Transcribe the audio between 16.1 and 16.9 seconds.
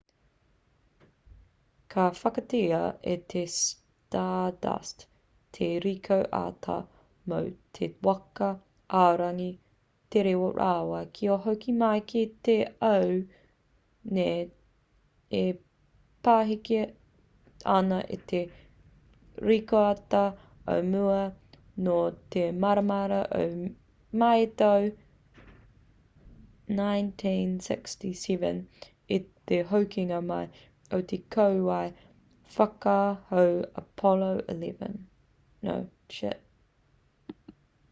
pahika